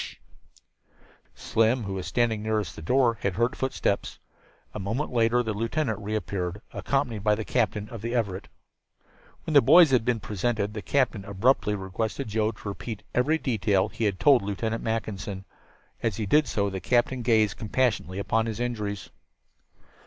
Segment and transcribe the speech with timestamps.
[0.01, 0.17] "Sh h h
[0.55, 0.61] h!"
[1.39, 4.17] Slim, who was standing nearest the door, had heard footsteps.
[4.73, 8.47] A moment later the lieutenant reappeared, accompanied by the captain of the Everett.
[9.43, 13.89] When the boys had been presented, the captain abruptly requested Joe to repeat every detail
[13.89, 15.45] he had told Lieutenant Mackinson.
[16.01, 19.11] As he did so the captain gazed compassionately upon his injuries.